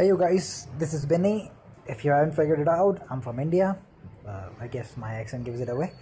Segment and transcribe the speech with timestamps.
[0.00, 1.50] Hey, you guys, this is Benny.
[1.86, 3.76] If you haven't figured it out, I'm from India.
[4.26, 5.92] Uh, I guess my accent gives it away.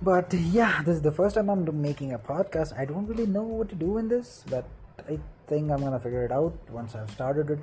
[0.00, 2.72] But yeah, this is the first time I'm making a podcast.
[2.74, 4.64] I don't really know what to do in this, but
[5.10, 7.58] I think I'm gonna figure it out once I've started it.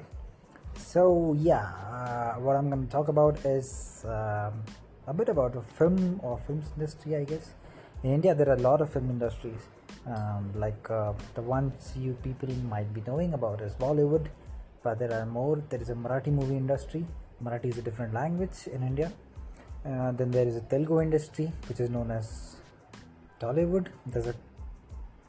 [0.77, 4.61] So, yeah, uh, what I'm gonna talk about is um,
[5.07, 7.55] a bit about the film or films industry, I guess.
[8.04, 9.65] In India, there are a lot of film industries.
[10.05, 14.28] Um, like uh, the ones you people might be knowing about is Bollywood,
[14.83, 15.64] there are more.
[15.69, 17.05] There is a Marathi movie industry.
[17.43, 19.11] Marathi is a different language in India.
[19.86, 22.57] Uh, then there is a Telugu industry, which is known as
[23.39, 23.87] Tollywood.
[24.06, 24.36] There's a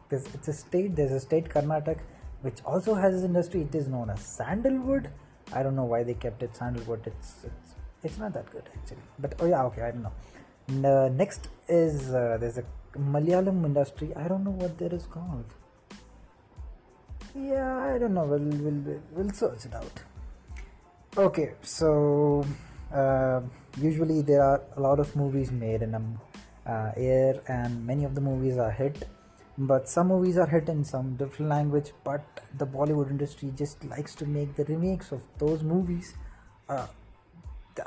[0.08, 0.94] there's, it's a state.
[0.96, 2.00] There's a state Karnataka,
[2.42, 3.62] which also has this industry.
[3.62, 5.10] It is known as Sandalwood.
[5.52, 7.06] I don't know why they kept it Sandalwood.
[7.06, 9.04] It's it's it's not that good actually.
[9.18, 10.12] But oh yeah, okay, I don't know.
[10.68, 12.64] And, uh, next is uh, there's a
[12.96, 14.12] Malayalam industry.
[14.16, 15.46] I don't know what that is called.
[17.34, 18.24] Yeah, I don't know.
[18.24, 20.00] We'll we'll we'll search it out.
[21.16, 22.46] Okay, so
[22.92, 23.40] uh,
[23.80, 26.20] usually there are a lot of movies made in um,
[26.64, 29.08] uh, air, and many of the movies are hit.
[29.58, 31.92] But some movies are hit in some different language.
[32.04, 32.24] But
[32.56, 36.14] the Bollywood industry just likes to make the remakes of those movies.
[36.68, 36.86] Uh,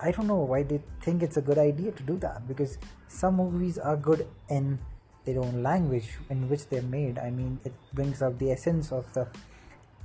[0.01, 3.35] I don't know why they think it's a good idea to do that because some
[3.35, 4.79] movies are good in
[5.27, 7.19] their own language in which they're made.
[7.19, 9.27] I mean, it brings out the essence of the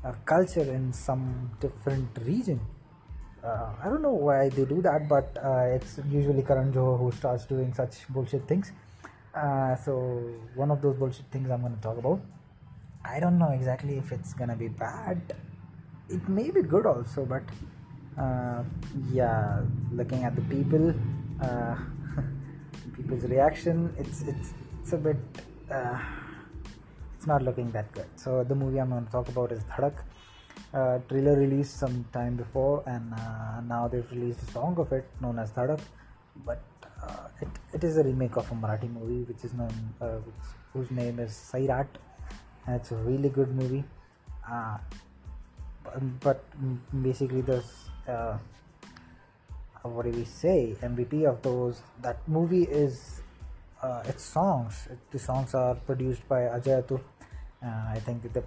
[0.05, 2.61] uh, culture in some different region.
[3.43, 7.11] Uh, I don't know why they do that, but uh, it's usually Karan Johar who
[7.13, 8.73] starts doing such bullshit things.
[9.35, 9.93] Uh, so
[10.55, 12.21] one of those bullshit things I'm going to talk about.
[13.05, 15.35] I don't know exactly if it's gonna be bad.
[16.09, 17.43] It may be good also, but
[18.17, 18.63] uh,
[19.11, 19.61] yeah,
[19.93, 20.95] looking at the people,
[21.43, 21.77] uh,
[22.97, 24.53] people's reaction, it's it's
[24.83, 25.17] it's a bit.
[25.71, 25.99] Uh,
[27.17, 28.07] it's not looking that good.
[28.17, 29.95] So the movie I'm going to talk about is Dhadak.
[30.75, 35.09] Uh, trailer released some time before, and uh, now they've released a song of it
[35.21, 35.81] known as Dhadak.
[36.45, 36.63] But
[37.03, 40.35] uh, it, it is a remake of a Marathi movie, which is known, uh, which,
[40.73, 41.87] whose name is Sairat,
[42.67, 43.85] and it's a really good movie.
[44.51, 44.79] Uh,
[46.21, 46.45] but
[47.03, 47.63] basically, the
[48.09, 48.37] uh,
[49.83, 50.77] what do we say?
[50.83, 53.22] MVP of those that movie is
[53.83, 54.89] uh, its songs.
[55.11, 57.01] The songs are produced by Ajay Atul.
[57.65, 58.43] Uh, I think the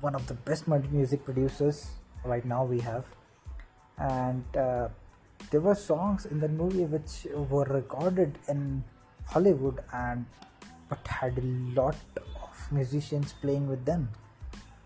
[0.00, 1.86] one of the best music producers
[2.24, 3.04] right now we have,
[3.98, 4.88] and uh,
[5.50, 8.84] there were songs in the movie which were recorded in
[9.26, 10.26] Hollywood and
[10.88, 11.46] but had a
[11.80, 14.08] lot of musicians playing with them,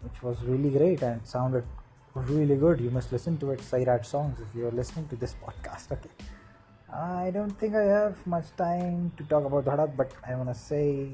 [0.02, 1.64] which was really great and sounded
[2.14, 2.80] really good.
[2.80, 5.92] You must listen to it, Sairat songs, if you're listening to this podcast.
[5.92, 6.10] Okay.
[6.92, 10.54] I don't think I have much time to talk about Dhadak, but I want to
[10.54, 11.10] say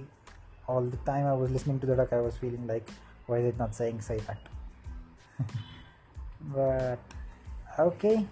[0.69, 2.89] all the time I was listening to Dhadak, I was feeling like,
[3.27, 4.37] why is it not saying Sairat?
[6.55, 7.01] but
[7.79, 8.25] okay.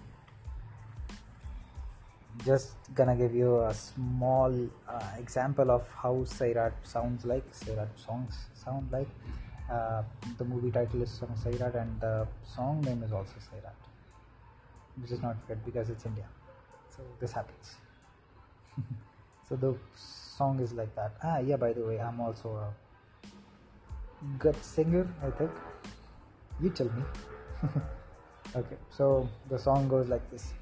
[2.45, 4.51] Just gonna give you a small
[4.87, 9.09] uh, example of how Sairat sounds like, Sairat songs sound like.
[9.69, 10.03] Uh,
[10.37, 13.75] the movie title is Sairat and the song name is also Sairat,
[15.01, 16.25] which is not good because it's India
[16.96, 17.74] So this happens.
[19.48, 21.12] so the song is like that.
[21.22, 21.56] Ah, yeah.
[21.56, 22.68] By the way, I'm also a
[24.38, 25.06] good singer.
[25.22, 25.50] I think.
[26.60, 27.02] You tell me.
[28.56, 28.76] okay.
[28.90, 30.52] So the song goes like this.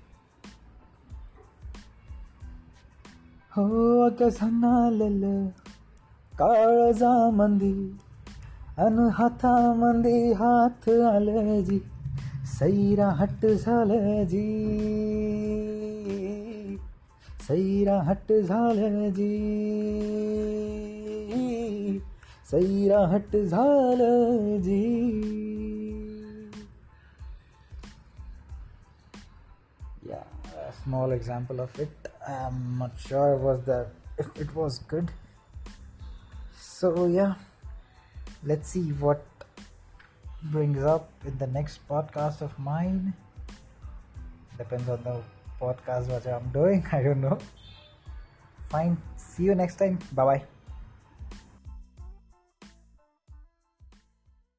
[3.57, 3.65] हो
[4.05, 5.23] अगझनालेल
[6.39, 7.73] काळजा मंदी
[8.85, 11.79] अन हाथा मंदी हाथ आले जी
[12.59, 15.80] सैरा हट झाले जी
[17.47, 19.33] सैरा हट झाले जी
[22.51, 24.83] सैरा हट झाले जी
[30.09, 30.25] yeah
[30.63, 35.11] a small example of it i'm not sure was that if it was good
[36.67, 37.35] so yeah
[38.51, 39.47] let's see what
[40.57, 43.01] brings up in the next podcast of mine
[44.59, 45.17] depends on the
[45.62, 47.38] podcast what i'm doing i don't know.
[48.72, 48.98] Fine.
[49.18, 50.00] See you next time.
[50.14, 50.61] Bye bye